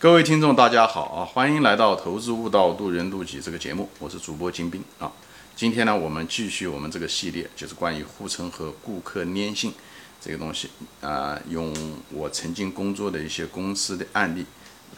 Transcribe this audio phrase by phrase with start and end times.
[0.00, 1.24] 各位听众，大家好啊！
[1.24, 5.10] 欢迎来到《投资悟道，渡人渡己》这个节目，我是主播金兵啊。
[5.56, 9.74] 今天呢，我们继续我们这个系列，就是关于护城河、顾客粘性
[10.20, 11.74] 这个东西啊，用
[12.12, 14.46] 我曾经工作的一些公司的案例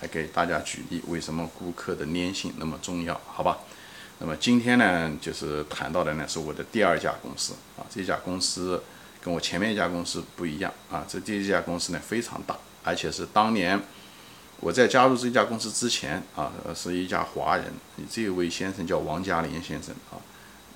[0.02, 3.18] 来给大家举例，为什么顾客的粘性那么重要？
[3.26, 3.56] 好吧？
[4.18, 7.80] 那么今天呢，就是谈到的呢，是我的第二家公司啊。
[7.88, 8.82] 这家公司
[9.22, 12.54] 跟我前面一家公司不一样啊，这第一家公司呢非常大，
[12.84, 13.82] 而且是当年。
[14.60, 17.72] 我在加入这家公司之前啊，是一家华人，
[18.10, 20.20] 这位先生叫王嘉林先生啊，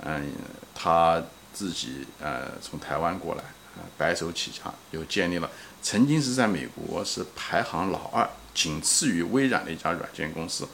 [0.02, 0.32] 嗯，
[0.74, 3.44] 他自己呃从台湾过来，
[3.98, 5.50] 白手起家，又建立了
[5.82, 10.66] 曾经是在美国是排行老二，仅次于微软的一家软件公司，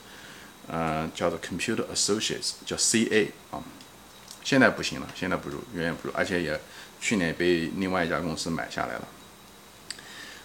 [0.69, 3.61] 嗯，叫做 Computer Associates，叫 CA 啊，
[4.41, 6.57] 现在不行了，现在不如，远远不如，而且也
[7.01, 9.07] 去年被另外一家公司买下来了。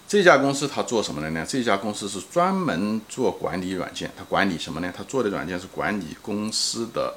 [0.07, 1.45] 这家公司它做什么的呢？
[1.45, 4.93] 这家公司是专门做管理软件，它管理什么呢？
[4.95, 7.15] 它做的软件是管理公司的，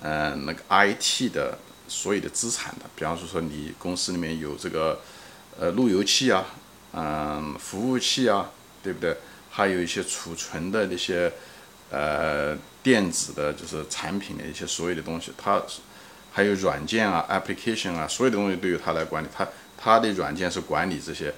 [0.00, 2.86] 呃，那个 IT 的所有的资产的。
[2.96, 4.98] 比方说，说你公司里面有这个，
[5.60, 6.46] 呃，路由器啊，
[6.94, 8.50] 嗯，服务器啊，
[8.82, 9.14] 对不对？
[9.50, 11.30] 还有一些储存的那些，
[11.90, 15.62] 呃，电子的，就是产品的一些所有的东西，它
[16.32, 19.28] 还有软件啊，application 啊，所有的东西都由它来管理。
[19.36, 21.30] 它它的软件是管理这些。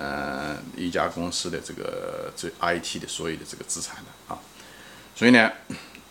[0.00, 4.38] 呃，一家公司的这个这 IT 的所有的这个资产的啊，
[5.16, 5.50] 所以呢，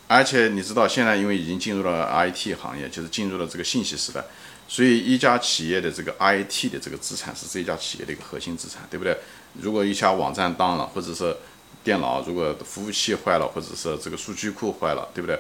[0.10, 4.22] 而且你知道现在因为已经进入了 IT 行业，就是进入了这个信息时代，
[4.68, 9.18] 所以一家企业的这个 IT 的这个资产是这家企业的一个核心资产，对不对？
[9.62, 11.34] 如果一家网站当了，或者是
[11.82, 15.40] 电脑如果服务器坏了，或者是这个数据库坏了，对不对？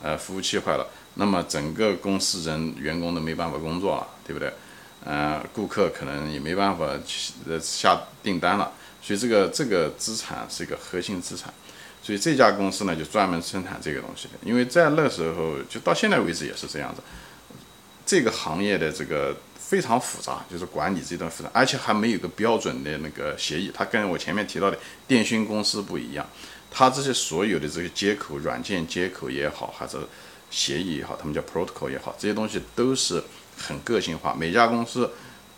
[0.00, 4.52] 呃，服务器坏了，那么整个公司人员工都没办法工作了，对不对？
[5.04, 6.86] 呃，顾客可能也没办法
[7.48, 11.54] 呃下订单了，所以这个这个资产是一个核心资产，
[12.02, 14.34] 所以这家公司呢就专门生产这个东西的。
[14.42, 17.00] 因为在那时候就到现在为止也是这样子，
[18.04, 23.70] 这个行业的这个非常复杂，就是管理这段复杂，而且还没有个标准的那个协议。
[23.72, 24.76] 它跟我前面提到的
[25.06, 26.26] 电讯公司不一样，
[26.70, 29.96] 它这些所有的这个接口、软件接口也好，还是
[30.50, 33.22] 协议也好，他们叫 protocol 也好，这些东西都是。
[33.58, 35.10] 很个性化，每家公司，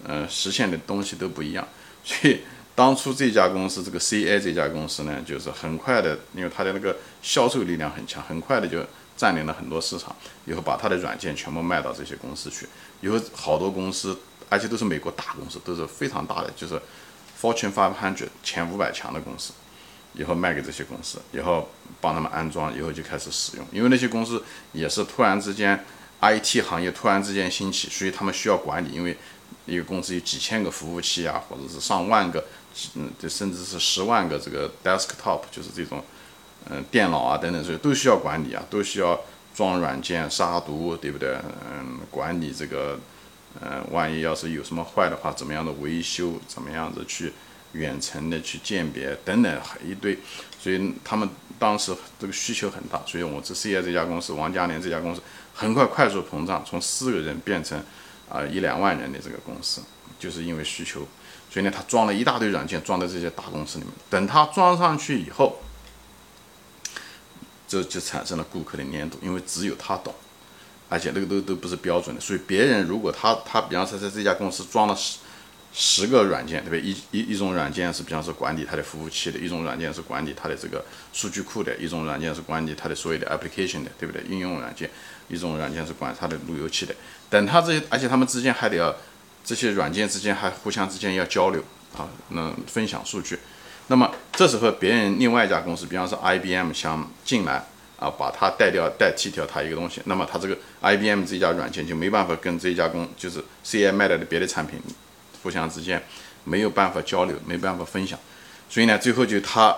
[0.05, 1.69] 呃，实现的东西都不一样。
[2.03, 2.41] 所以
[2.75, 8.83] 当初这家公司，这个 CA 这家公司呢，就是很快的，因为它的那个销售力量很强，很快的就
[9.19, 10.16] 占领了很多市场，
[10.47, 12.66] 以后把它的软件全部卖到这些公司去。
[13.03, 14.19] 以后好多公司，
[14.49, 16.81] 而且都是美国大公司，都是非常大的，就是
[17.39, 19.53] Fortune Five Hundred 前五百强的公司，
[20.15, 21.69] 以后卖给这些公司，以后
[22.00, 23.66] 帮他们安装，以后就开始使用。
[23.71, 25.84] 因为那些公司也是突然之间。
[26.21, 29.17] IT 行业突然之间兴起，所以他们需要管理，因为
[29.67, 32.45] 一个公司有几千个服务器啊，或者是上万个，
[32.95, 36.03] 嗯，这甚至是十万个这个 desktop，就是这种，
[36.69, 39.19] 嗯，电脑啊等等，这些都需要管理啊，都需要
[39.55, 41.39] 装软件、杀毒，对不对？
[41.71, 42.99] 嗯，管理这个，
[43.61, 47.33] 嗯，万一要是有什么坏的话，怎么样的维修，怎么样子去
[47.73, 50.19] 远程的去鉴别等等一堆，
[50.59, 55.21] 所以他们当时这个需求很大，所以我这 C I 这家公司，王嘉年这家公司。
[55.53, 57.79] 很快快速膨胀，从四个人变成
[58.31, 59.83] 啊一两万人的这个公司，
[60.19, 61.07] 就是因为需求，
[61.51, 63.93] 所以呢，他装了一大堆软件装在这些大公司里面。
[64.09, 65.61] 等他装上去以后，
[67.69, 70.15] 这就产生了顾客的粘度，因为只有他懂，
[70.89, 75.19] 而且那个都都不是标准的，所以别人如果他他比方说在这家公司装了十
[75.73, 76.81] 十个软件，对不对？
[76.81, 84.23] 一一一种软件是比方说管理他的服务器的，一种软件是管理他的这个数据库的，一种软件是管理他的所有的 application 的，对不对？
[84.29, 84.91] 应用软件。
[85.33, 86.93] 一种软件是管它的路由器的，
[87.29, 88.93] 等它这些，而且他们之间还得要，
[89.45, 91.63] 这些软件之间还互相之间要交流
[91.97, 93.39] 啊，那分享数据。
[93.87, 97.65] 那么这时候别人另外一家公司，比方说 IBM 想进来
[97.97, 104.81] 啊，把它代掉代替掉它一个东西，那么它这个 IBM 这家软件就没办法跟这家公就是 CI 卖的别的产品
[105.43, 106.03] 互相之间
[106.45, 108.19] 没有办法交流，没办法分享。
[108.69, 109.77] 所以呢，最后就他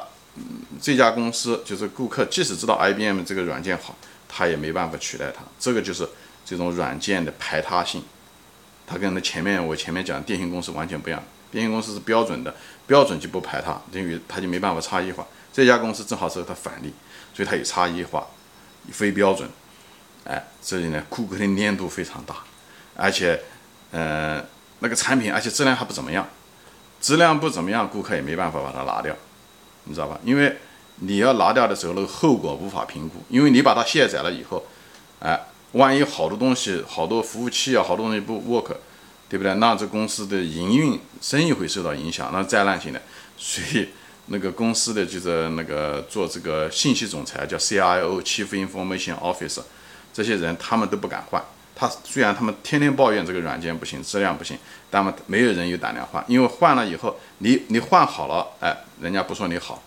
[0.80, 3.96] 这家公司就是顾客，即使知道 IBM 这个软件好。
[4.34, 6.08] 他也没办法取代它，这个就是
[6.42, 8.02] 这种软件的排他性，
[8.86, 12.54] 它跟那前面我前面讲电信公司完全不一样，电信公司是标准的，
[12.86, 15.26] 标准就不排他，等于它就没办法差异化。
[15.52, 16.94] 这家公司正好是它反例，
[17.34, 18.26] 所以它有差异化，
[18.90, 19.46] 非标准，
[20.24, 22.36] 哎，这里呢顾客的粘度非常大，
[22.96, 23.38] 而且，
[23.90, 24.42] 嗯，
[24.82, 26.28] 那个产品而且质量还不怎么样，
[27.00, 29.16] 质量不怎么样，顾客也没办法把它拿掉，
[29.84, 30.20] 你知道吧？
[30.24, 30.58] 因为。
[31.04, 34.64] 你要拿掉的时候，那个后果无法评估，因为你把它卸载了以后，
[35.18, 35.40] 哎，
[35.72, 38.76] 万一好多东西、好多服务器啊、好多东西不 work，
[39.28, 39.54] 对不对？
[39.54, 43.02] 那这公司的营运、生意会受到影响，那灾难性的。
[43.36, 43.88] 所以
[44.26, 49.60] 那个公司的就是那个做这个信息总裁叫 cio chief information office
[50.12, 51.42] 这些人他们都不敢换。
[51.82, 54.56] 他虽然他们天天抱怨这个软件不行，质量不行，
[54.88, 59.82] 但么没有人有胆量换，因为换了以后，你你换好了，哎，人家不说你好，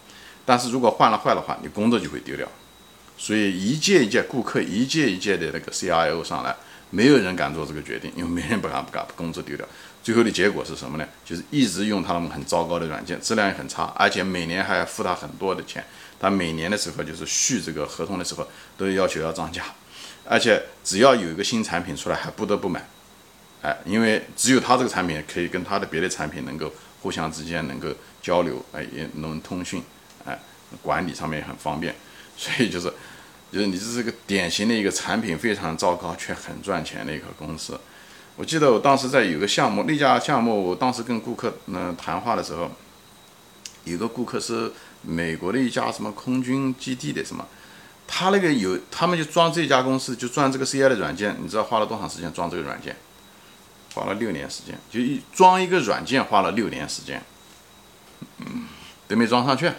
[0.46, 2.46] 但是如果换了坏的话，你工作就会丢掉。
[3.18, 6.54] 所以一届一届顾客，一届一届的那个 CIO 上来，
[6.90, 9.66] 没有人敢做这个决定，因为没人不敢不敢把工作丢掉。
[10.04, 11.08] 最后的结果是什么呢？
[11.24, 15.84] 就是一直用他们很糟糕的软件，质量也很差，而且每年还要付他很多的钱。
[16.20, 18.46] 他每年的时候就是续这个合同的时候，
[18.78, 19.64] 都要求要涨价，
[20.28, 22.86] 而且只要有一个新产品出来，还不得不买。
[23.62, 27.90] 哎，因为只有他这个产品可以跟他的别的产品能够互相之间能够
[28.22, 29.82] 交流，哎，也能通讯，
[30.26, 30.38] 哎，
[30.82, 31.96] 管理上面也很方便。
[32.38, 32.92] 所以就是，
[33.52, 37.80] 就是你这是个典型的一个产品非常糟糕却很赚钱的一个公司。
[38.36, 42.70] 我记得我当时在有个项目，那家项目，我当时跟顾客嗯谈话的时候，
[43.86, 47.48] 有个顾客是美国的一家什么空军基地的什么，
[48.08, 52.96] 他那个有他们就装这家公司就装这个 CI 的软件，你知道花了多长时间装这个软件？
[53.94, 57.24] 花了六年时间，就一装一个软件花了六年时间，
[58.40, 58.68] 嗯，
[59.08, 59.72] 都没装上去。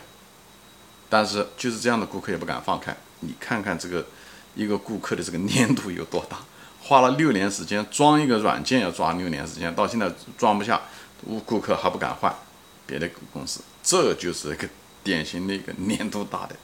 [1.10, 4.06] 但是就是这样的顾客也不敢放开，你看看这个
[4.54, 6.38] 一个顾客的这个粘度有多大。
[6.82, 10.80] 花了六年时间装一个软件，要装六年时间，到现在装不下，
[11.24, 12.34] 顾顾客还不敢换
[12.86, 14.68] 别的公司，这就是一个
[15.04, 16.56] 典型的一个粘度大的，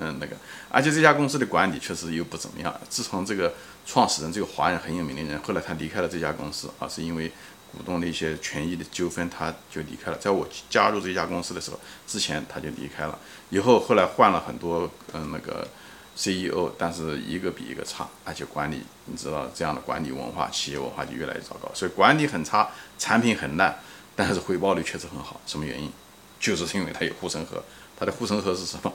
[0.00, 0.36] 嗯，那个，
[0.68, 2.80] 而且这家公司的管理确实又不怎么样。
[2.88, 3.54] 自从这个
[3.86, 7.30] 创始人这个华人很有名的人，后来他离开了这家公司啊，是因为
[7.72, 10.18] 股东的一些权益的纠纷，他就离开了。
[10.18, 13.18] 在我加入这家公司的时候，之前他就离开了，
[13.50, 15.66] 以后后来换了很多，嗯，那个。
[16.14, 21.70] CEO，但是一个比一个差，而且管理，你知道这样的管理文化，企业文化就越来越糟糕。
[21.72, 22.68] 所以管理很差，
[22.98, 23.78] 产品很烂，
[24.14, 25.40] 但是回报率确实很好。
[25.46, 25.90] 什么原因？
[26.38, 27.64] 就是因为它有护城河。
[27.98, 28.92] 它的护城河是什么？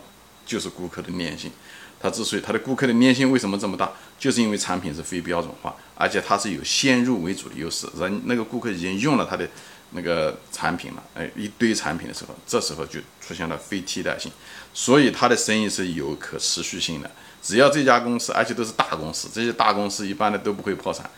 [0.48, 1.52] 就是顾客的粘性。
[2.00, 7.88] 它之所以它的顾客的粘性为什么这么大，就是因为产品是非标准化，而且它是有先入为主的优势。
[8.00, 9.48] 人那个顾客已经用了它的。
[9.92, 14.30] 那个产品了，哎，一堆产品的时候，这时候就出现了非替代性，
[14.74, 17.10] 所以他的生意是有可持续性的。
[17.42, 21.10] 只要这家公司，而且都是大公司，这些大公司一般的都不会破产，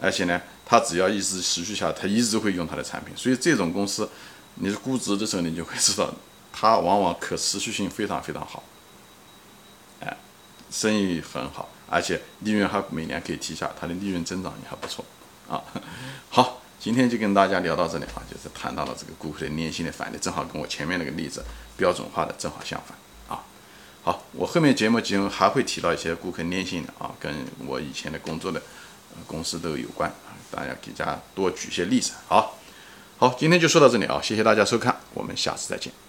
[0.00, 3.14] 而且呢，他只要一直持续下，他一直会用他的产品。
[3.14, 4.08] 所以这种公司，
[4.54, 6.10] 你估值的时候，你就会知道，
[6.50, 8.64] 它往往可持续性非常非常好，
[10.74, 15.04] 生意很好，而且利润还每年可以提下，它的利润增长也还不错
[15.48, 15.62] 啊。
[16.28, 16.60] 好。
[16.80, 21.42] 今天就跟大家聊到这里啊，就是谈到了这个顾客的粘性的反例，正好跟我前面那个例子
[21.78, 22.94] 标准化的正好相反
[23.34, 23.42] 啊。
[24.02, 27.32] 好，我后面节目中还会提到一些顾客粘性的啊，跟
[27.66, 28.60] 我以前的工作的
[29.26, 32.12] 公司都有关啊，大家给大家多举些例子。
[32.28, 32.58] 好，
[33.16, 36.03] 好，今天就说到这里啊，谢谢大家收看，我们下次再见。